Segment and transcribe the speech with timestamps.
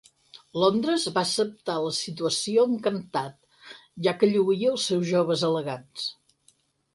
[0.61, 3.37] Londres va acceptar la situació encantat
[4.09, 6.09] ja que lluïa els seus joves elegants.